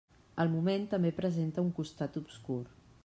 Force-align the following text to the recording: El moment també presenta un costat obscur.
El 0.43 0.49
moment 0.53 0.87
també 0.93 1.11
presenta 1.19 1.67
un 1.67 1.71
costat 1.81 2.19
obscur. 2.23 2.61